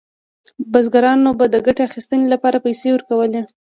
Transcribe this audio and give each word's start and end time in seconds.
بزګرانو 0.71 1.29
به 1.39 1.45
د 1.53 1.55
ګټې 1.65 1.81
اخیستنې 1.89 2.25
لپاره 2.33 2.63
پیسې 2.65 2.87
ورکولې. 2.91 3.41